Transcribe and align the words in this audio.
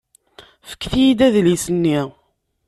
Fket-iyi-d 0.69 1.19
adlis-nni. 1.27 1.99